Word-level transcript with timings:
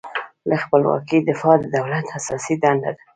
له 0.49 0.55
خپلواکۍ 0.63 1.19
دفاع 1.29 1.55
د 1.61 1.65
دولت 1.77 2.05
اساسي 2.17 2.55
دنده 2.63 2.91
ده. 2.95 3.01